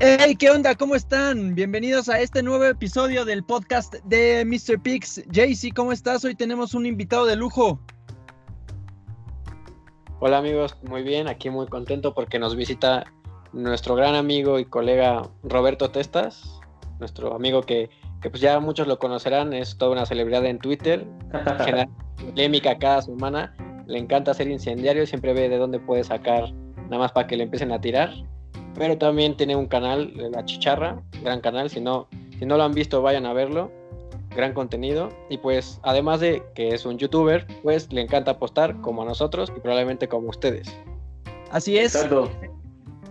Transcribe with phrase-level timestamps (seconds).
[0.00, 0.74] Hey, ¿qué onda?
[0.74, 1.54] ¿Cómo están?
[1.54, 4.82] Bienvenidos a este nuevo episodio del podcast de Mr.
[4.82, 5.22] Pix.
[5.30, 6.24] JC, ¿cómo estás?
[6.24, 7.78] Hoy tenemos un invitado de lujo.
[10.18, 13.04] Hola amigos, muy bien, aquí muy contento porque nos visita
[13.52, 16.60] nuestro gran amigo y colega Roberto Testas,
[16.98, 17.88] nuestro amigo que,
[18.20, 21.06] pues ya muchos lo conocerán, es toda una celebridad en Twitter,
[21.64, 23.54] genera polémica cada semana,
[23.86, 26.52] le encanta ser incendiario, siempre ve de dónde puede sacar
[26.84, 28.12] nada más para que le empiecen a tirar
[28.74, 32.72] pero también tiene un canal, La Chicharra, gran canal, si no, si no lo han
[32.72, 33.70] visto vayan a verlo,
[34.34, 39.02] gran contenido y pues además de que es un youtuber, pues le encanta apostar como
[39.02, 40.68] a nosotros y probablemente como ustedes.
[41.50, 41.96] Así es.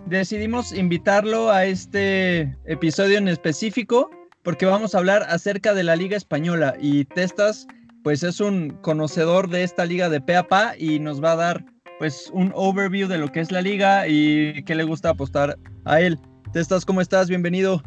[0.06, 4.10] Decidimos invitarlo a este episodio en específico
[4.42, 7.66] porque vamos a hablar acerca de la Liga Española y Testas
[8.04, 10.34] pues es un conocedor de esta liga de pe
[10.78, 11.64] y nos va a dar
[11.98, 16.00] pues un overview de lo que es la liga y qué le gusta apostar a
[16.00, 16.18] él.
[16.54, 17.28] estás ¿cómo estás?
[17.28, 17.82] Bienvenido.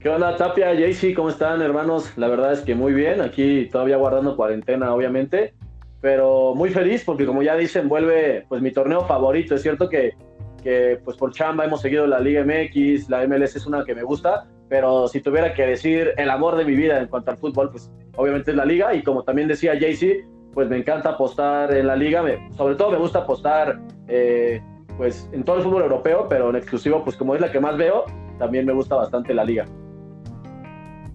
[0.00, 1.14] ¿Qué onda, Tapia, JC?
[1.14, 2.12] ¿Cómo están, hermanos?
[2.16, 5.54] La verdad es que muy bien, aquí todavía guardando cuarentena, obviamente,
[6.00, 9.54] pero muy feliz porque como ya dicen, vuelve pues mi torneo favorito.
[9.54, 10.14] Es cierto que,
[10.62, 14.02] que pues por chamba hemos seguido la Liga MX, la MLS es una que me
[14.02, 17.70] gusta, pero si tuviera que decir el amor de mi vida en cuanto al fútbol,
[17.70, 20.24] pues obviamente es la liga y como también decía JC,
[20.56, 22.24] pues me encanta apostar en la liga,
[22.56, 24.62] sobre todo me gusta apostar eh,
[24.96, 27.76] pues en todo el fútbol europeo, pero en exclusivo, pues como es la que más
[27.76, 28.06] veo,
[28.38, 29.66] también me gusta bastante la liga.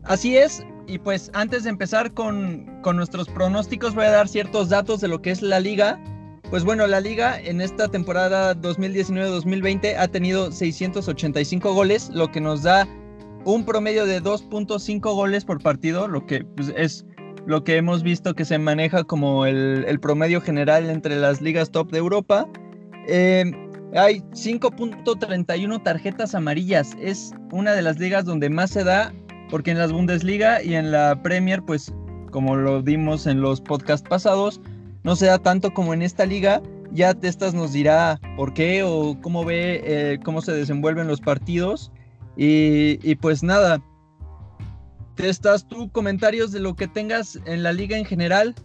[0.03, 4.69] Así es, y pues antes de empezar con, con nuestros pronósticos voy a dar ciertos
[4.69, 6.00] datos de lo que es la liga.
[6.52, 12.62] Pues bueno, la liga en esta temporada 2019-2020 ha tenido 685 goles, lo que nos
[12.62, 12.88] da
[13.45, 17.08] un promedio de 2.5 goles por partido, lo que pues, es
[17.45, 21.92] lo que hemos visto que se maneja como el, promedio general entre las ligas top
[21.92, 22.47] de Europa.
[23.08, 23.52] Eh,
[23.95, 26.95] hay 5.31 tarjetas amarillas.
[27.00, 29.14] Es una de las ligas donde más se da,
[29.50, 31.94] porque en las Bundesliga y en la Premier, pues
[32.31, 34.62] como lo dimos en los podcasts pasados,
[35.03, 36.62] no se da tanto como en esta liga.
[36.94, 41.91] Ya Testas nos dirá por qué o cómo ve eh, cómo se desenvuelven los partidos.
[42.38, 43.81] Y, y pues nada,
[45.29, 45.91] estás tú?
[45.91, 48.55] Comentarios de lo que tengas en la liga en general.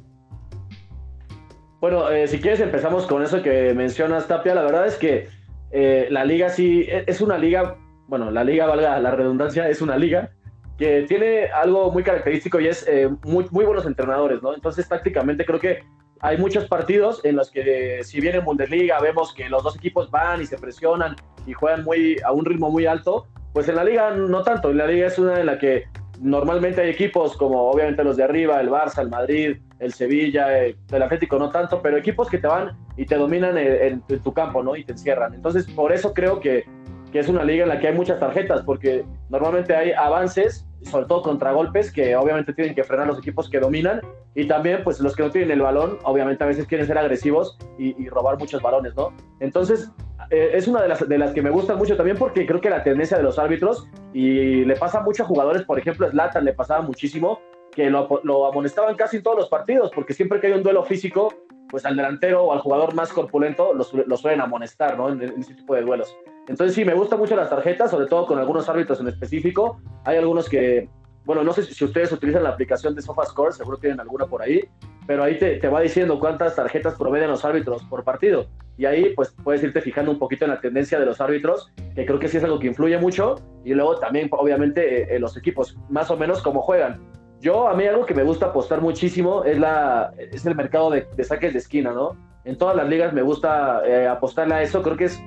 [1.81, 4.55] Bueno, eh, si quieres empezamos con eso que mencionas, Tapia.
[4.55, 5.29] La verdad es que
[5.71, 7.77] eh, la liga sí e, es una liga,
[8.09, 10.31] bueno, la liga, valga la redundancia, es una liga
[10.79, 14.55] que tiene algo muy característico y es eh, muy, buenos entrenadores, ¿no?
[14.55, 15.81] Entonces, tácticamente creo que
[16.21, 20.11] hay muchos partidos en los que, si bien en Bundesliga vemos que los dos equipos
[20.11, 23.85] van y se presionan y juegan muy, a un ritmo muy alto, pues en la
[23.85, 24.71] liga no tanto.
[24.71, 25.85] En la liga es una en la que
[26.21, 30.77] normalmente hay equipos como obviamente los de arriba, el Barça, el Madrid, el Sevilla, el,
[30.91, 34.77] Atlético no tanto, pero equipos que te van y te dominan en, tu campo, ¿no?
[34.77, 35.35] Y te encierran.
[35.35, 36.65] Entonces, por eso creo que,
[37.13, 41.07] que, es una liga en la que hay muchas tarjetas, porque normalmente hay avances, sobre
[41.07, 44.01] todo contragolpes, que obviamente tienen que frenar los equipos que dominan,
[44.35, 47.59] y también, pues, los que no tienen el balón, obviamente a veces quieren ser agresivos
[47.79, 49.13] y robar muchos balones, ¿no?
[49.41, 49.91] Entonces,
[50.31, 52.71] eh, es una de las, de las que me gustan mucho también porque creo que
[52.71, 56.53] la tendencia de los árbitros, y le pasa mucho a jugadores, por ejemplo, Slatan le
[56.53, 57.41] pasaba muchísimo,
[57.73, 61.33] que lo, amonestaban casi en todos los partidos, porque siempre que hay un duelo físico,
[61.69, 65.11] pues al delantero o al jugador más corpulento lo, suelen amonestar, ¿no?
[65.11, 66.17] En, en, ese tipo de duelos.
[66.49, 69.81] Entonces sí, me gustan mucho las tarjetas, sobre todo con algunos árbitros en específico.
[70.05, 70.89] Hay algunos que,
[71.25, 74.63] bueno, no sé si ustedes utilizan la aplicación de SofaScore, seguro tienen alguna por ahí,
[75.07, 78.47] pero ahí te, te va diciendo cuántas tarjetas promedian los árbitros por partido
[78.79, 82.05] y ahí pues puedes irte fijando un poquito en la tendencia de los árbitros, que
[82.05, 85.37] creo que sí es algo que influye mucho, y luego también obviamente eh, en los
[85.37, 87.01] equipos, más o menos cómo juegan.
[87.41, 91.07] Yo a mí algo que me gusta apostar muchísimo es, la, es el mercado de,
[91.25, 92.17] saques de esquina, ¿no?
[92.45, 95.23] En todas las ligas me gusta eh, apostarle a eso, creo que es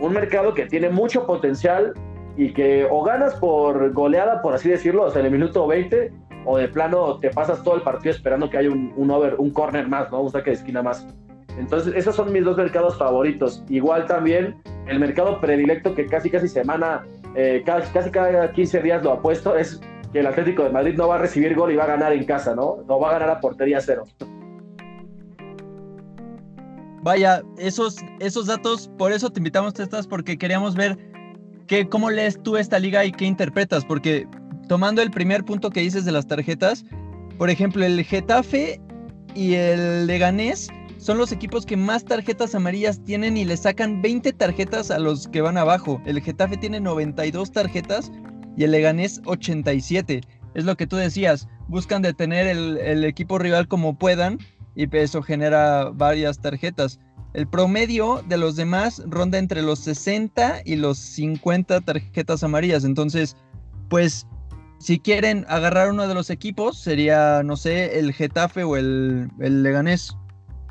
[0.00, 1.94] un mercado que tiene mucho potencial
[2.36, 6.12] y que o ganas por goleada, por así decirlo, o sea, en el minuto 20,
[6.44, 9.50] o de plano te pasas todo el partido esperando que haya un, un over, un
[9.50, 10.22] corner más, ¿no?
[10.22, 11.06] Un saque de esquina más.
[11.58, 13.62] Entonces, esos son mis dos mercados favoritos.
[13.68, 14.56] Igual también
[14.86, 17.04] el mercado predilecto que casi casi semana,
[17.36, 19.80] eh, casi, cada 15 días lo apuesto, es
[20.12, 22.24] que el Atlético de Madrid no va a recibir gol y va a ganar en
[22.24, 22.78] casa, ¿no?
[22.88, 24.04] No va a ganar a portería cero.
[27.02, 30.96] Vaya, esos, esos datos, por eso te invitamos, Testas, porque queríamos ver
[31.66, 34.26] que, cómo lees tú esta liga y qué interpretas, porque
[34.68, 36.84] tomando el primer punto que dices de las tarjetas,
[37.38, 38.80] por ejemplo, el Getafe
[39.34, 40.68] y el Leganés
[40.98, 45.28] son los equipos que más tarjetas amarillas tienen y le sacan 20 tarjetas a los
[45.28, 46.00] que van abajo.
[46.06, 48.10] El Getafe tiene 92 tarjetas
[48.56, 50.20] y el Leganés 87.
[50.54, 54.38] Es lo que tú decías, buscan detener el, el equipo rival como puedan
[54.74, 57.00] y eso genera varias tarjetas.
[57.34, 62.84] El promedio de los demás ronda entre los 60 y los 50 tarjetas amarillas.
[62.84, 63.36] Entonces,
[63.88, 64.26] pues,
[64.78, 69.62] si quieren agarrar uno de los equipos, sería, no sé, el Getafe o el, el
[69.62, 70.16] Leganés.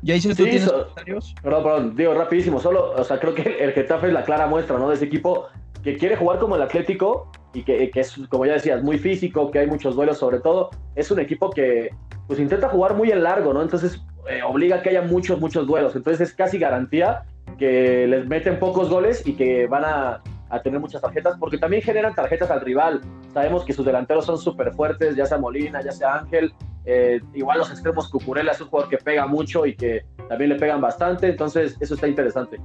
[0.02, 1.34] Ya hice ¿tú tienes comentarios?
[1.42, 4.78] Perdón, perdón, digo rapidísimo, solo, o sea, creo que el Getafe es la clara muestra,
[4.78, 4.88] ¿no?
[4.88, 5.46] De ese equipo
[5.82, 9.50] que quiere jugar como el Atlético y que, que, es, como ya decías, muy físico,
[9.50, 10.70] que hay muchos duelos sobre todo.
[10.94, 11.90] Es un equipo que,
[12.26, 13.62] pues, intenta jugar muy en largo, ¿no?
[13.62, 15.96] Entonces, eh, obliga a que haya muchos, muchos duelos.
[15.96, 17.24] Entonces es casi garantía
[17.58, 20.22] que les meten pocos goles y que van a,
[20.62, 23.00] tener muchas tarjetas, porque también generan tarjetas al rival.
[23.32, 26.52] Sabemos que sus delanteros son súper fuertes, ya sea Molina, ya sea Ángel.
[26.86, 30.56] Eh, igual los extremos, Cucurella es un jugador que pega mucho y que también le
[30.56, 32.60] pegan bastante, entonces eso está interesante.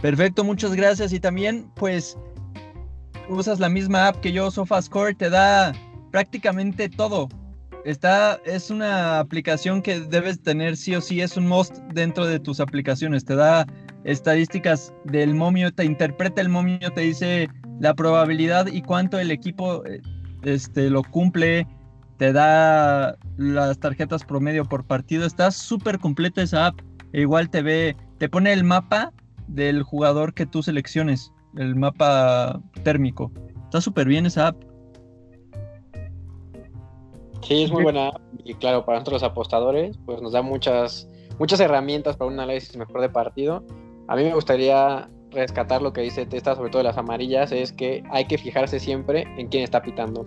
[0.00, 1.12] Perfecto, muchas gracias.
[1.12, 2.16] Y también, pues,
[3.28, 5.72] usas la misma app que yo, SofaScore, te da
[6.10, 7.28] prácticamente todo.
[7.84, 12.40] Está, es una aplicación que debes tener sí o sí, es un must dentro de
[12.40, 13.24] tus aplicaciones.
[13.24, 13.66] Te da
[14.06, 17.48] estadísticas del momio, te interpreta el momio, te dice
[17.80, 20.00] la probabilidad y cuánto el equipo eh,
[20.42, 21.66] este, lo cumple,
[22.16, 25.26] te da las tarjetas promedio por partido.
[25.26, 26.80] Está súper completa esa app.
[27.12, 29.12] E igual te ve, te pone el mapa
[29.48, 33.32] del jugador que tú selecciones, el mapa térmico.
[33.64, 34.62] Está súper bien esa app.
[37.42, 38.12] Sí, es muy buena
[38.44, 42.76] y claro, para nosotros los apostadores, pues nos da muchas, muchas herramientas para un análisis
[42.76, 43.64] mejor de partido.
[44.08, 47.72] A mí me gustaría rescatar lo que dice Testa, sobre todo de las amarillas, es
[47.72, 50.26] que hay que fijarse siempre en quién está pitando.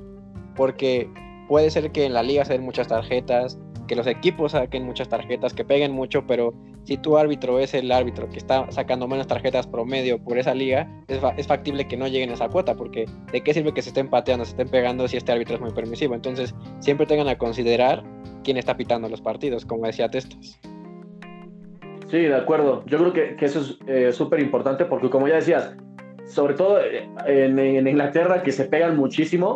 [0.56, 1.10] Porque
[1.48, 5.10] puede ser que en la liga se den muchas tarjetas, que los equipos saquen muchas
[5.10, 6.54] tarjetas, que peguen mucho, pero
[6.84, 10.88] si tu árbitro es el árbitro que está sacando menos tarjetas promedio por esa liga,
[11.08, 14.10] es, factible que no lleguen a esa cuota, porque ¿de qué sirve que se estén
[14.10, 16.14] pateando, se estén pegando si este árbitro es muy permisivo?
[16.14, 18.04] Entonces, siempre tengan a considerar
[18.44, 20.60] quién está pitando los partidos, como decía Testas.
[22.10, 22.84] Sí, de acuerdo.
[22.86, 25.76] Yo creo que, eso es eh, súper importante porque, como ya decías,
[26.26, 29.56] sobre todo eh, en, en Inglaterra que se pegan muchísimo,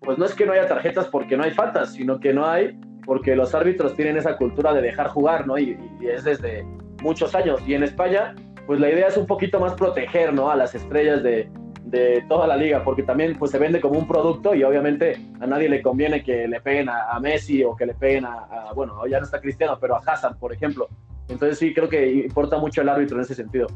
[0.00, 2.78] pues no es que no haya tarjetas porque no hay faltas, sino que no hay
[3.06, 5.56] porque los árbitros tienen esa cultura de dejar jugar, ¿no?
[5.56, 6.64] Y, es desde
[7.02, 7.60] muchos años.
[7.66, 8.34] Y en España,
[8.66, 10.50] pues la idea es un poquito más proteger, ¿no?
[10.50, 11.48] A las estrellas de,
[11.84, 15.46] de toda la liga, porque también pues se vende como un producto y obviamente a
[15.46, 19.18] nadie le conviene que le peguen a, Messi o que le peguen a, bueno, ya
[19.18, 20.88] no está Cristiano, pero a Hassan, por ejemplo.
[21.28, 23.66] Entonces sí, creo que importa mucho el árbitro en ese sentido.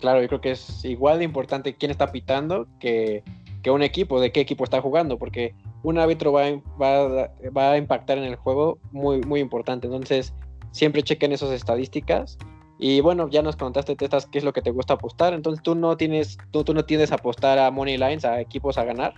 [0.00, 3.22] Claro, yo creo que es igual de importante quién está pitando que,
[3.62, 6.50] que un equipo, de qué equipo está jugando, porque un árbitro va,
[6.80, 9.86] va, va, a impactar en el juego muy, muy importante.
[9.86, 10.32] Entonces,
[10.70, 12.38] siempre chequen esas estadísticas.
[12.78, 15.34] Y bueno, ya nos contaste, Testas, qué es lo que te gusta apostar.
[15.34, 18.78] Entonces, ¿tú no tienes, tú, tú no tienes a apostar a money lines, a equipos
[18.78, 19.14] a ganar?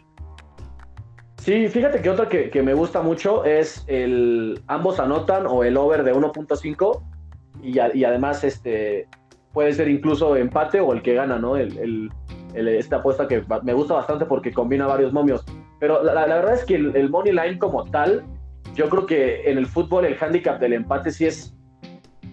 [1.37, 5.77] Sí, fíjate que otra que, que me gusta mucho es el ambos anotan o el
[5.77, 7.03] over de 1.5
[7.63, 9.09] y, además este
[9.53, 11.57] puede ser incluso empate o el que gana, ¿no?
[11.57, 12.11] El,
[12.55, 15.45] esta apuesta que me gusta bastante porque combina varios momios.
[15.79, 18.25] Pero la, verdad es que el, money line como tal,
[18.75, 21.55] yo creo que en el fútbol el handicap del empate sí es,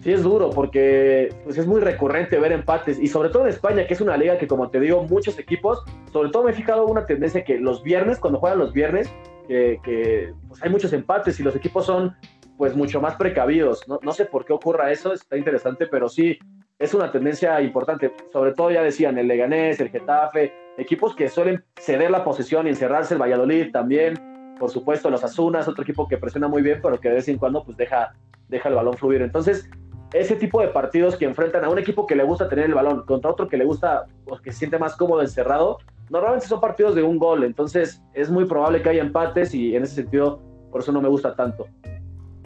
[0.02, 3.86] sí es duro porque pues es muy recurrente ver empates y sobre todo en España,
[3.86, 6.84] que es una liga que como te digo, muchos equipos, sobre todo me he fijado
[6.86, 9.12] una tendencia que los viernes, cuando juegan los viernes,
[9.48, 12.14] que, pues hay muchos empates y los equipos son
[12.58, 13.88] pues mucho más precavidos.
[13.88, 16.38] No, no sé por qué ocurra eso, está interesante, pero sí,
[16.78, 18.12] es una tendencia importante.
[18.32, 22.70] Sobre todo ya decían el Leganés, el Getafe, equipos que suelen ceder la posesión y
[22.70, 24.14] encerrarse, el Valladolid también,
[24.58, 27.38] por supuesto los Asunas, otro equipo que presiona muy bien, pero que de vez en
[27.38, 28.12] cuando pues deja,
[28.48, 29.22] deja el balón fluir.
[29.22, 29.70] Entonces,
[30.12, 33.04] ese tipo de partidos que enfrentan a un equipo que le gusta tener el balón
[33.06, 35.78] contra otro que le gusta o pues, que se siente más cómodo encerrado,
[36.10, 39.84] normalmente son partidos de un gol, entonces es muy probable que haya empates y en
[39.84, 40.40] ese sentido
[40.72, 41.66] por eso no me gusta tanto.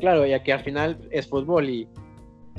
[0.02, 1.88] Claro, ya que al final es fútbol y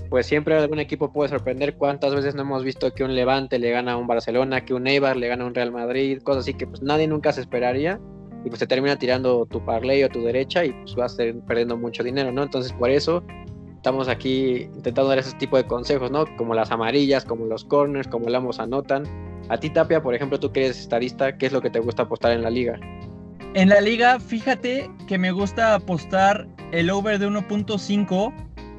[0.10, 1.76] pues siempre algún equipo puede sorprender.
[1.76, 4.88] ¿Cuántas veces no hemos visto que un Levante le gana a un Barcelona, que un
[4.88, 8.00] Eibar le gana a un Real Madrid, cosas así que pues nadie nunca se esperaría
[8.46, 12.02] y pues te termina tirando tu parlay o tu derecha y pues vas perdiendo mucho
[12.02, 12.44] dinero, ¿no?
[12.44, 13.22] Entonces por eso
[13.76, 16.24] estamos aquí intentando dar ese tipo de consejos, ¿no?
[16.38, 19.04] Como las amarillas, como los corners, como el ambos anotan.
[19.50, 22.04] A ti, Tapia, por ejemplo, tú que eres estadista, ¿qué es lo que te gusta
[22.04, 22.80] apostar en la liga?
[23.54, 28.34] En la liga, fíjate que me gusta apostar el over de 1.5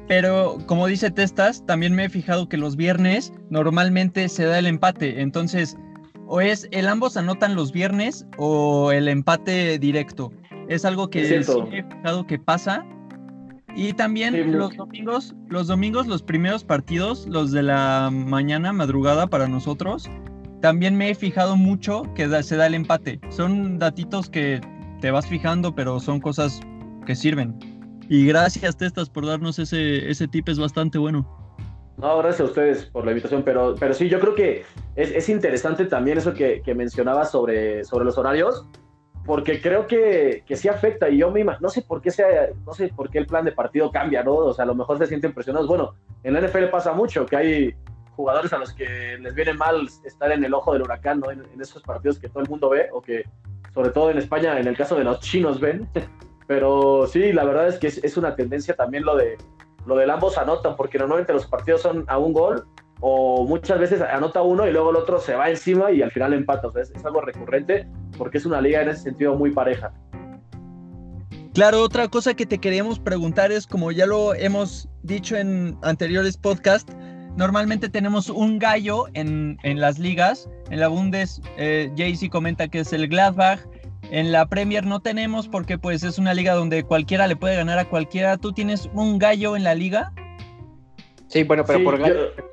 [0.07, 4.67] pero como dice Testas, también me he fijado que los viernes normalmente se da el
[4.67, 5.21] empate.
[5.21, 5.77] Entonces,
[6.27, 10.31] o es el ambos anotan los viernes o el empate directo.
[10.67, 12.85] Es algo que he fijado que pasa.
[13.75, 19.49] Y también los domingos, los domingos, los primeros partidos, los de la mañana, madrugada para
[19.49, 20.09] nosotros,
[20.65, 23.19] también me he fijado mucho que se da el empate.
[23.29, 24.59] Son datitos que
[24.99, 26.59] te vas fijando, pero son cosas
[27.05, 27.55] que sirven.
[28.09, 31.23] Y gracias, Testas, por darnos ese, ese tip, es bastante bueno.
[31.97, 34.63] No, gracias a ustedes por la invitación, pero, pero sí, yo creo que
[34.95, 38.67] es, es interesante también eso que, que mencionabas sobre, sobre los horarios,
[39.23, 42.73] porque creo que, que sí afecta y yo me no sé por qué sea, no
[42.73, 44.33] sé por qué el plan de partido cambia, ¿no?
[44.33, 45.67] O sea, a lo mejor se sienten presionados.
[45.67, 45.93] Bueno,
[46.23, 47.75] en la NFL pasa mucho que hay
[48.15, 51.31] jugadores a los que les viene mal estar en el ojo del huracán, ¿no?
[51.31, 53.25] En, en esos partidos que todo el mundo ve o que
[53.73, 55.87] sobre todo en España, en el caso de los chinos ven.
[56.47, 59.37] Pero sí, la verdad es que es, es una tendencia también lo de
[59.85, 62.65] lo del ambos anotan, porque normalmente los partidos son a un gol
[63.01, 66.33] o muchas veces anota uno y luego el otro se va encima y al final
[66.33, 66.67] empata.
[66.67, 69.93] O sea, es, es, algo recurrente porque es una liga en ese sentido muy pareja.
[71.53, 76.35] Claro, otra cosa que te queríamos preguntar es, como ya lo hemos dicho en anteriores
[76.35, 76.91] podcasts,
[77.35, 80.49] normalmente tenemos un gallo en, en las ligas.
[80.69, 83.59] En la Bundes, eh, Jaycee comenta que es el Gladbach.
[84.11, 87.79] En la Premier no tenemos porque pues es una liga donde cualquiera le puede ganar
[87.79, 88.37] a cualquiera.
[88.37, 90.13] ¿Tú tienes un gallo en la liga?
[91.27, 92.43] Sí, bueno, pero sí, por gallo yo...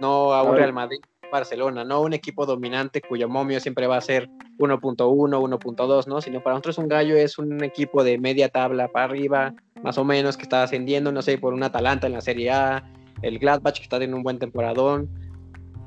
[0.00, 4.00] no a un Real Madrid, Barcelona, no un equipo dominante cuyo momio siempre va a
[4.00, 6.20] ser 1.1, 1.2, ¿no?
[6.20, 10.04] Sino para nosotros un gallo es un equipo de media tabla para arriba, más o
[10.04, 12.84] menos, que está ascendiendo, no sé, por un Atalanta en la Serie A,
[13.22, 15.08] el Gladbach que está teniendo un buen temporadón,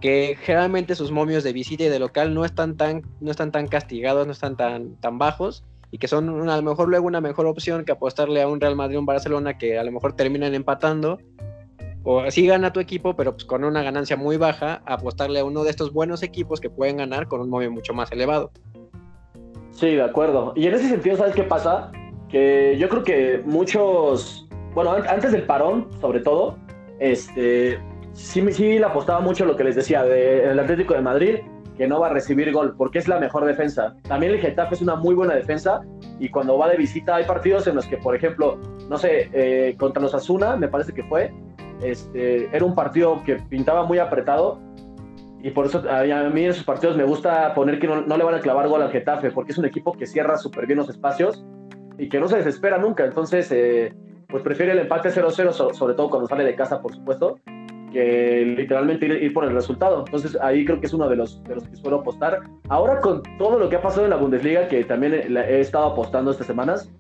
[0.02, 3.68] que generalmente sus momios de visita y de local no están tan, no están tan
[3.68, 7.22] castigados, no están tan, tan bajos y que son una, a lo mejor luego una
[7.22, 10.14] mejor opción que apostarle a un Real Madrid o un Barcelona que a lo mejor
[10.14, 11.20] terminan empatando
[12.04, 15.64] o así gana tu equipo pero pues con una ganancia muy baja apostarle a uno
[15.64, 18.52] de estos buenos equipos que pueden ganar con un momio mucho más elevado.
[19.72, 20.54] Sí, de acuerdo.
[20.56, 21.92] Y en ese sentido, ¿sabes qué pasa?
[22.30, 26.58] Que yo creo que muchos, bueno, antes del parón, sobre todo,
[27.00, 27.80] este,
[28.14, 31.36] sí, sí le apostaba mucho lo que les decía del Atlético de Madrid,
[31.78, 33.96] que no va a recibir gol, porque es la mejor defensa.
[34.04, 35.82] También el Getafe es una muy buena defensa
[36.20, 38.58] y cuando va de visita hay partidos en los que, por ejemplo,
[38.90, 41.34] no sé, eh, contra los Asuna, me parece que fue,
[41.82, 44.60] este, era un partido que pintaba muy apretado
[45.42, 48.24] y por eso a mí en esos partidos me gusta poner que no, no le
[48.24, 50.90] van a clavar gol al Getafe, porque es un equipo que cierra súper bien los
[50.90, 51.46] espacios
[51.98, 53.06] y que no se desespera nunca.
[53.06, 53.94] Entonces, eh,
[54.36, 57.40] pues prefiere el empate 0-0, sobre todo cuando sale de casa, por supuesto,
[57.94, 60.04] que literalmente ir, ir, por el resultado.
[60.06, 62.42] Entonces ahí creo que es uno de los, de los que suelo apostar.
[62.68, 66.32] Ahora con todo lo que ha pasado en la Bundesliga, que también he estado apostando
[66.32, 66.92] estas semanas,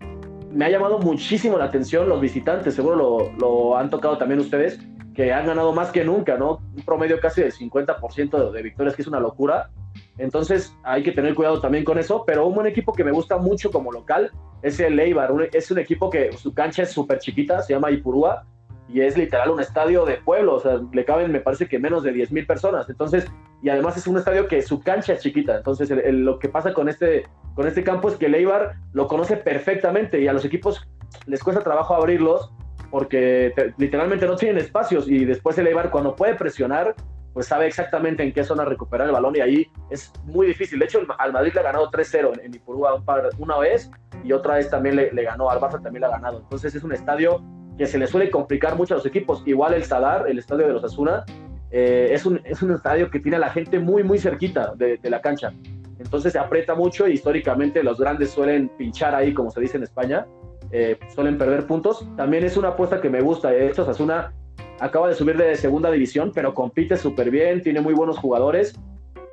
[0.49, 4.79] me ha llamado muchísimo la atención los visitantes, seguro lo, lo han tocado también ustedes,
[5.13, 6.61] que han ganado más que nunca, ¿no?
[6.73, 9.71] Un promedio casi de 50% de victorias, que es una locura.
[10.17, 13.37] Entonces hay que tener cuidado también con eso, pero un buen equipo que me gusta
[13.37, 14.31] mucho como local
[14.61, 18.45] es el Eibar, es un equipo que su cancha es súper chiquita, se llama Ipurúa,
[18.87, 22.03] y es literal un estadio de pueblo, o sea, le caben me parece que menos
[22.03, 23.25] de 10 mil personas, entonces,
[23.63, 26.87] y además es un estadio que su cancha es chiquita, entonces lo que pasa con
[26.87, 27.23] este,
[27.55, 30.87] con este campo es que el Eibar lo conoce perfectamente y a los equipos
[31.25, 32.51] les cuesta trabajo abrirlos
[32.91, 36.95] porque te, literalmente no tienen espacios y después el Eibar cuando puede presionar,
[37.35, 40.79] pues sabe exactamente en qué zona recuperar el balón y ahí es muy difícil.
[40.79, 43.03] De hecho, al Madrid le ha ganado 3-0 en, en Ipurúa
[43.37, 43.91] una vez
[44.23, 46.39] y otra vez también le, ganó, al Barça también le ha ganado.
[46.39, 47.43] Entonces es un estadio
[47.77, 49.43] que se le suele complicar mucho a los equipos.
[49.45, 51.25] Igual el Sadar, el estadio de los Asuna,
[51.71, 54.95] eh, es, un, es un estadio que tiene a la gente muy, muy cerquita de,
[54.95, 55.51] de, la cancha.
[55.99, 59.83] Entonces se aprieta mucho y históricamente los grandes suelen pinchar ahí, como se dice en
[59.83, 60.25] España,
[60.71, 62.07] eh, suelen perder puntos.
[62.15, 63.49] También es una apuesta que me gusta.
[63.49, 64.31] De hecho, Asuna
[64.79, 68.77] acaba de subir de segunda división, pero compite súper bien, tiene muy buenos jugadores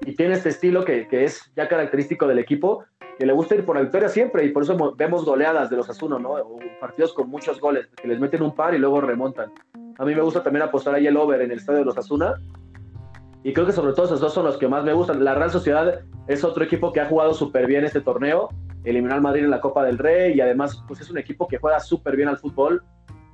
[0.05, 2.85] y tiene este estilo que, es ya característico del equipo
[3.19, 5.89] que le gusta ir por la victoria siempre y por eso vemos goleadas de los
[5.89, 6.33] Asuno, ¿no?
[6.33, 9.53] O partidos con muchos goles, que les meten un par y luego remontan.
[9.99, 12.35] A mí me gusta también apostar ahí el over en el estadio de los Asuna.
[13.45, 15.23] Y creo que sobre todo esos dos son los que más me gustan.
[15.23, 18.49] La Real Sociedad es otro equipo que ha jugado súper bien este torneo.
[18.85, 21.59] Eliminó al Madrid en la Copa del Rey y además pues es un equipo que
[21.59, 22.83] juega súper bien al fútbol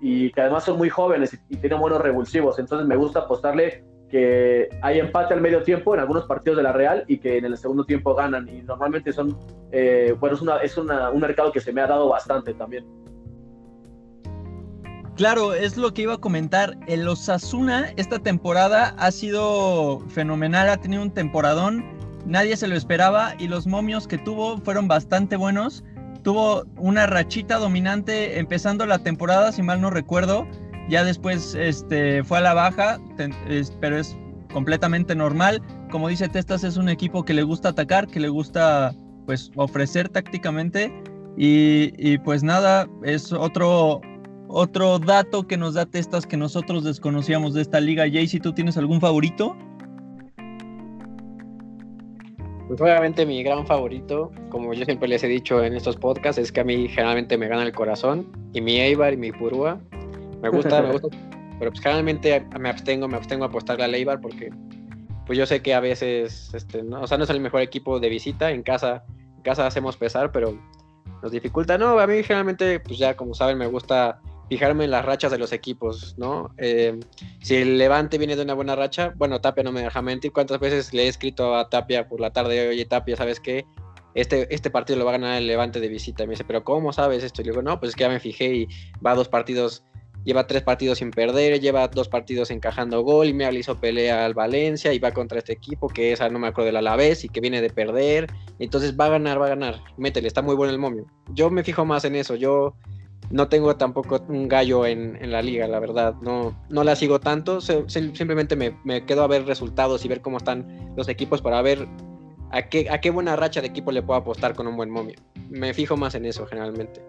[0.00, 2.58] y que además son muy jóvenes y, tienen buenos revulsivos.
[2.58, 6.72] Entonces me gusta apostarle que hay empate al medio tiempo en algunos partidos de la
[6.72, 8.48] Real y que en el segundo tiempo ganan.
[8.48, 9.36] Y normalmente son,
[9.72, 12.86] eh, bueno, es, una, es una, un mercado que se me ha dado bastante también.
[15.18, 16.76] Claro, es lo que iba a comentar.
[16.86, 21.84] El Osasuna esta temporada ha sido fenomenal, ha tenido un temporadón,
[22.24, 25.82] nadie se lo esperaba y los momios que tuvo fueron bastante buenos.
[26.22, 30.46] Tuvo una rachita dominante empezando la temporada, si mal no recuerdo,
[30.88, 32.98] ya después este, fue a la baja,
[33.80, 34.16] pero es
[34.52, 35.62] completamente normal.
[35.90, 38.94] Como dice Testas, es un equipo que le gusta atacar, que le gusta
[39.26, 40.92] pues ofrecer tácticamente.
[41.36, 44.00] Y, y pues nada, es otro,
[44.48, 48.04] otro dato que nos da Testas que nosotros desconocíamos de esta liga.
[48.10, 49.56] Jay, si tú tienes algún favorito.
[52.78, 56.52] Pues obviamente mi gran favorito, como yo siempre les he dicho en estos podcasts, es
[56.52, 59.80] que a mí generalmente me gana el corazón y mi Eibar y mi Purúa.
[60.40, 61.08] Me gusta, me gusta,
[61.58, 64.50] pero pues generalmente me abstengo, me abstengo a apostarle al Eibar porque
[65.26, 67.98] pues yo sé que a veces, este, no, o sea, no es el mejor equipo
[67.98, 69.04] de visita, en casa,
[69.36, 70.56] en casa hacemos pesar, pero
[71.20, 71.78] nos dificulta.
[71.78, 75.38] No, a mí generalmente, pues ya como saben, me gusta fijarme en las rachas de
[75.38, 76.54] los equipos, ¿no?
[76.58, 76.98] Eh,
[77.40, 80.58] si el Levante viene de una buena racha, bueno, Tapia no me deja mentir, ¿cuántas
[80.58, 83.66] veces le he escrito a Tapia por la tarde, oye Tapia, ¿sabes qué?
[84.14, 86.24] Este, este partido lo va a ganar el Levante de visita.
[86.24, 87.42] Y me dice, pero ¿cómo sabes esto?
[87.42, 88.68] Y le digo, no, pues es que ya me fijé y
[89.04, 89.84] va dos partidos,
[90.24, 94.34] lleva tres partidos sin perder, lleva dos partidos encajando gol y me hizo pelea al
[94.34, 97.40] Valencia y va contra este equipo que es, no me acuerdo del Alavés y que
[97.40, 98.26] viene de perder.
[98.58, 99.80] Entonces va a ganar, va a ganar.
[99.98, 101.06] Métele, está muy bueno el momio.
[101.34, 102.74] Yo me fijo más en eso, yo
[103.30, 106.14] no tengo tampoco un gallo en, la liga, la verdad.
[106.22, 107.60] No, no la sigo tanto.
[107.60, 111.86] simplemente me, quedo a ver resultados y ver cómo están los equipos para ver
[112.50, 115.16] a qué, a qué buena racha de equipo le puedo apostar con un buen momio.
[115.50, 117.02] Me fijo más en eso generalmente.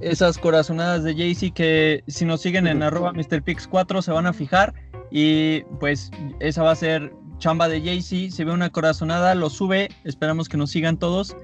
[0.00, 4.72] Esas corazonadas de Jaycee que si nos siguen en arroba MrPix4 se van a fijar.
[5.10, 8.30] Y pues esa va a ser chamba de Jaycee.
[8.30, 9.88] Se ve una corazonada, lo sube.
[10.04, 11.36] Esperamos que nos sigan todos.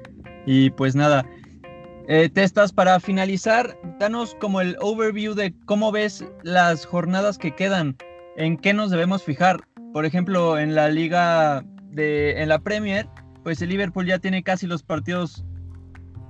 [0.47, 1.27] Y pues nada,
[2.09, 7.97] eh, Testas, para finalizar, danos como el overview de cómo ves las jornadas que quedan,
[8.37, 9.61] en qué nos debemos fijar.
[9.93, 13.09] Por ejemplo, en la liga de, en la Premier,
[13.43, 15.45] pues el Liverpool ya tiene casi los partidos,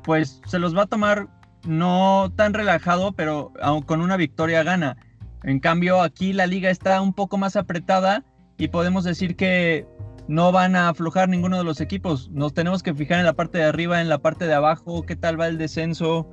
[0.05, 1.29] pues se los va a tomar
[1.67, 3.53] no tan relajado, pero
[3.87, 4.97] con una victoria gana.
[5.43, 8.25] En cambio, aquí la liga está un poco más apretada
[8.59, 9.87] y podemos decir que
[10.29, 12.31] no van a aflojar ninguno de los equipos.
[12.31, 15.17] Nos tenemos que fijar en la parte de arriba, en la parte de abajo, qué
[15.17, 16.29] tal va el descenso.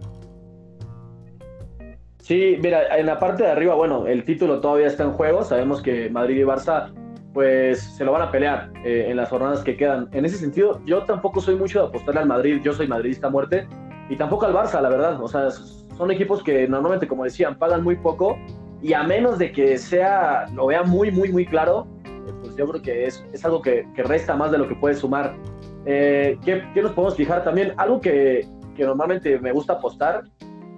[2.19, 5.43] Sí, mira, en la parte de arriba, bueno, el título todavía está en juego.
[5.43, 6.93] Sabemos que Madrid y Barça,
[7.33, 10.07] pues, se lo van a pelear eh, en las jornadas que quedan.
[10.13, 12.61] En ese sentido, yo tampoco soy mucho de apostarle al Madrid.
[12.63, 13.67] Yo soy madridista a muerte.
[14.09, 15.21] Y tampoco al Barça, la verdad.
[15.21, 18.37] O sea, son equipos que normalmente, como decían, pagan muy poco.
[18.81, 21.87] Y a menos de que sea, lo vea muy, muy, muy claro,
[22.55, 25.35] yo creo que es, es algo que, que, resta más de lo que puede sumar.
[25.85, 27.73] Eh, ¿qué, ¿qué, nos podemos fijar también?
[27.77, 30.23] Algo que, que normalmente me gusta apostar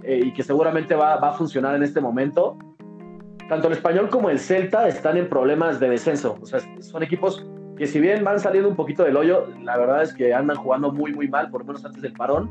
[0.03, 2.57] eh, y que seguramente va, va, a funcionar en este momento.
[3.49, 6.37] Tanto el español como el Celta están en problemas de descenso.
[6.41, 7.45] O sea, son equipos
[7.77, 10.91] que si bien van saliendo un poquito del hoyo, la verdad es que andan jugando
[10.91, 12.49] muy, muy mal, por lo menos antes del parón.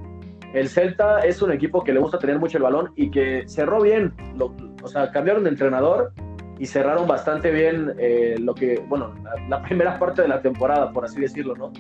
[0.53, 3.83] El Celta es un equipo que le gusta tener mucho el balón y que cerró
[3.83, 4.13] bien.
[4.37, 6.13] Lo, o sea, cambiaron de entrenador
[6.59, 9.15] y cerraron bastante bien eh, lo que, bueno,
[9.49, 11.73] la, primera parte de la temporada, por así decirlo, ¿no?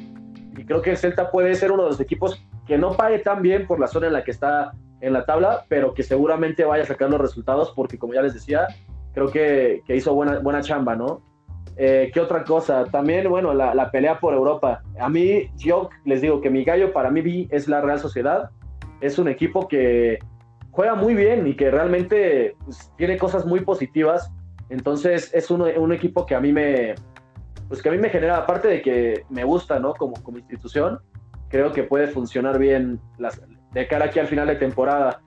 [0.56, 3.42] Y creo que el Celta puede ser uno de los equipos que no pague tan
[3.42, 6.84] bien por la zona en la que está en la tabla, pero que seguramente vaya
[6.84, 8.66] a sacar los resultados porque, como ya les decía,
[9.12, 11.22] creo que, que hizo buena, buena chamba, ¿no?
[11.76, 12.84] Eh, ¿Qué otra cosa?
[12.84, 14.82] También, bueno, la, la, pelea por Europa.
[14.98, 18.50] A mí, yo les digo que mi gallo para mí es la Real Sociedad.
[19.00, 20.20] Es un equipo que
[20.70, 24.32] juega muy bien y que realmente pues, tiene cosas muy positivas
[24.68, 26.94] entonces es un, equipo que a mí me,
[27.68, 29.94] pues que a mí me genera, aparte de que me gusta, ¿no?
[29.94, 31.00] Como, como institución,
[31.48, 33.00] creo que puede funcionar bien
[33.72, 35.20] de cara aquí al final de temporada.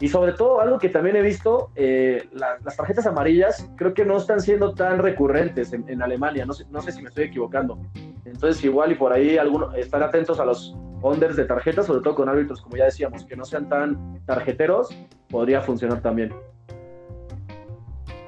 [0.00, 4.16] Y sobre todo, algo que también he visto, eh, las tarjetas amarillas creo que no
[4.16, 7.78] están siendo tan recurrentes en, Alemania, no sé, no sé, si me estoy equivocando.
[8.24, 12.14] Entonces, igual y por ahí algunos, estar atentos a los unders de tarjetas, sobre todo
[12.16, 14.88] con árbitros, como ya decíamos, que no sean tan tarjeteros,
[15.28, 16.34] podría funcionar también.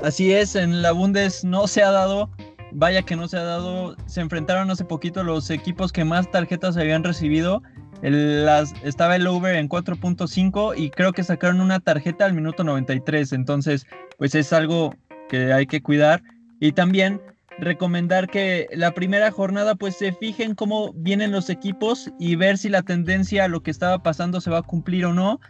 [0.03, 2.31] Así es, en la Bundes no se ha dado,
[2.73, 6.77] vaya que no se ha dado, se enfrentaron hace poquito los equipos que más tarjetas
[6.77, 7.63] habían recibido.
[8.03, 13.33] las, estaba el over en 4.5 y creo que sacaron una tarjeta al minuto 93,
[13.33, 13.87] entonces
[14.19, 14.95] pues es algo
[15.29, 16.23] que hay que cuidar.
[16.61, 17.21] Y también
[17.59, 22.69] recomendar que la primera jornada pues se fijen cómo vienen los equipos y ver si
[22.69, 25.41] la tendencia a lo que estaba pasando se va a cumplir o no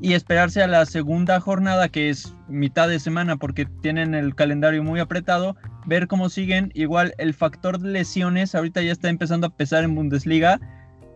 [0.00, 4.82] y esperarse a la segunda jornada, que es mitad de semana, porque tienen el calendario
[4.82, 6.70] muy apretado, ver cómo siguen.
[6.74, 10.58] Igual el factor lesiones ahorita ya está empezando a pesar en Bundesliga.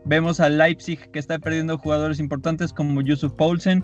[0.05, 3.83] Vemos a Leipzig que está perdiendo jugadores importantes como Yusuf Paulsen.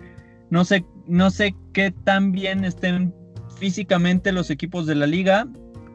[0.50, 3.14] No sé, no sé qué tan bien estén
[3.58, 5.46] físicamente los equipos de la liga.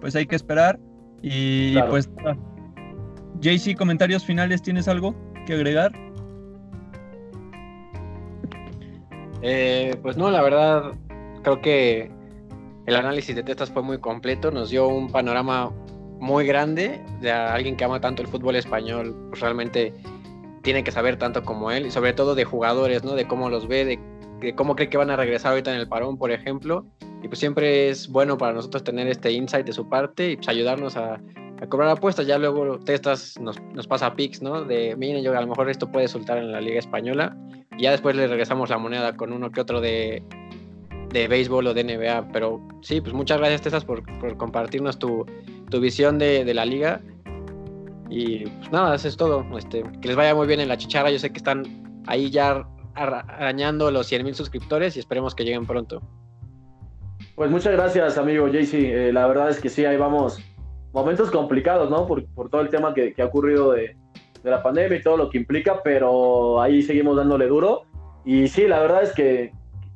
[0.01, 0.79] Pues hay que esperar.
[1.21, 2.09] Y pues,
[3.39, 5.15] JC, comentarios finales, ¿tienes algo
[5.45, 5.91] que agregar?
[9.47, 10.93] Eh, pues no, la verdad,
[11.43, 12.10] creo que
[12.88, 15.71] el análisis de Testas fue muy completo, nos dio un panorama
[16.19, 19.93] muy grande de alguien que ama tanto el fútbol español, pues realmente
[20.63, 23.13] tiene que saber tanto como él, y sobre todo de jugadores, ¿no?
[23.13, 26.17] De cómo los ve, de, cómo cree que van a regresar ahorita en el parón,
[26.17, 26.84] por ejemplo.
[27.21, 30.49] Y pues siempre es bueno para nosotros tener este insight de su parte y pues
[30.49, 31.21] ayudarnos a,
[31.62, 32.25] a cobrar apuestas.
[32.25, 34.63] Ya luego Testas nos, nos pasa pics, ¿no?
[34.63, 37.38] De, miren, yo a lo mejor esto puede soltar en la Liga Española.
[37.77, 40.23] Y ya después le regresamos la moneda con uno que otro de,
[41.09, 42.29] de béisbol o de NBA.
[42.31, 45.25] Pero sí, pues muchas gracias, Testas, por, por compartirnos tu,
[45.69, 47.01] tu visión de, de, la liga.
[48.09, 49.45] Y pues nada, eso es todo.
[49.57, 51.11] Este, que les vaya muy bien en la chicharra.
[51.11, 51.63] Yo sé que están
[52.07, 56.01] ahí ya arañando los 100 mil suscriptores y esperemos que lleguen pronto.
[57.35, 58.73] Pues muchas gracias, amigo JC.
[58.73, 60.39] Eh, la verdad es que sí, ahí vamos.
[60.93, 62.07] Momentos complicados, ¿no?
[62.07, 63.97] Por, por todo el tema que, que ha ocurrido de,
[64.45, 67.84] de, la pandemia y todo lo que implica, pero ahí seguimos dándole duro.
[68.23, 69.51] Y sí, la verdad es que,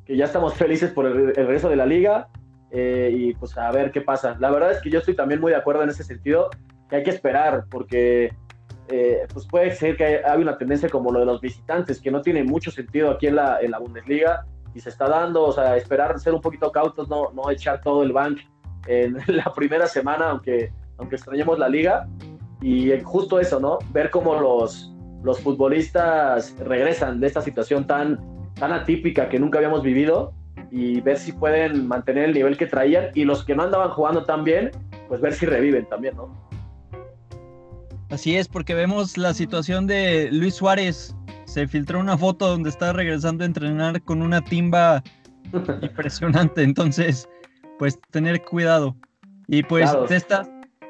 [0.05, 2.27] que ya estamos felices por el, el regreso de la liga
[2.71, 4.35] eh, y pues a ver qué pasa.
[4.39, 6.49] La verdad es que yo estoy también muy de acuerdo en ese sentido,
[6.89, 8.33] que hay que esperar, porque
[8.89, 12.21] eh, pues puede ser que haya una tendencia como lo de los visitantes, que no
[12.21, 15.77] tiene mucho sentido aquí en la, en la Bundesliga y se está dando, o sea,
[15.77, 18.39] esperar ser un poquito cautos, no, no echar todo el bank
[18.87, 22.07] en la primera semana, aunque, aunque extrañemos la liga.
[22.61, 23.79] Y justo eso, ¿no?
[23.91, 24.93] Ver cómo los,
[25.23, 28.19] los futbolistas regresan de esta situación tan,
[28.55, 30.33] tan atípica que nunca habíamos vivido
[30.71, 34.23] y ver si pueden mantener el nivel que traían y los que no andaban jugando
[34.23, 34.71] tan bien,
[35.07, 36.49] pues ver si reviven también, ¿no?
[38.09, 41.15] Así es, porque vemos la situación de Luis Suárez.
[41.45, 45.03] Se filtró una foto donde está regresando a entrenar con una timba
[45.81, 46.63] impresionante.
[46.63, 47.29] Entonces,
[47.77, 48.95] pues tener cuidado.
[49.47, 50.07] Y pues, claro.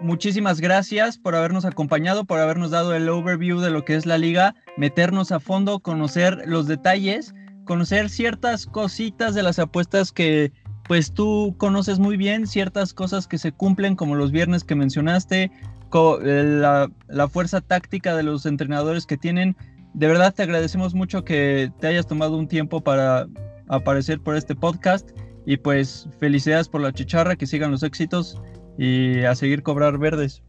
[0.02, 4.18] Muchísimas gracias por habernos acompañado, por habernos dado el overview de lo que es la
[4.18, 7.34] liga, meternos a fondo, conocer los detalles,
[7.66, 10.52] conocer ciertas cositas de las apuestas que
[10.88, 15.52] pues tú conoces muy bien, ciertas cosas que se cumplen como los viernes que mencionaste,
[15.92, 19.56] la, la, fuerza táctica de los entrenadores que tienen.
[19.94, 23.28] De verdad te agradecemos mucho que te hayas tomado un tiempo para
[23.68, 25.12] aparecer por este podcast
[25.46, 28.42] y pues felicidades por la chicharra, que sigan los éxitos
[28.80, 30.42] y a seguir cobrar verdes.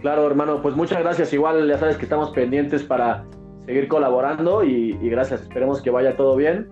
[0.00, 1.32] Claro, hermano, pues muchas gracias.
[1.32, 3.24] Igual ya sabes que estamos pendientes para
[3.64, 5.42] seguir colaborando y, y gracias.
[5.42, 6.68] Esperemos que vaya todo bien.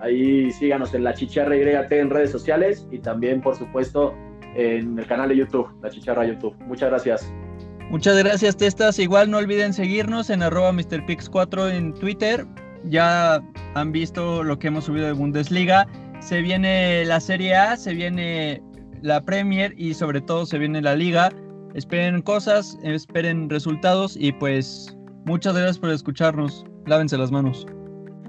[0.00, 4.14] Ahí síganos en la chicharra YT en redes sociales y también, por supuesto,
[4.54, 6.54] en el canal de YouTube, La Chicharra YouTube.
[6.66, 7.32] Muchas gracias.
[7.90, 9.00] Muchas gracias, Testas.
[9.00, 12.46] Igual no olviden seguirnos en arroba MrPix4 en Twitter.
[12.84, 13.42] Ya
[13.74, 15.88] han visto lo que hemos subido de Bundesliga.
[16.20, 18.62] Se viene la Serie A, se viene
[19.02, 21.30] la Premier y sobre todo se viene la Liga.
[21.74, 26.64] Esperen cosas, esperen resultados y pues muchas gracias por escucharnos.
[26.86, 27.66] Lávense las manos.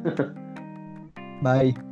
[1.42, 1.89] Bye.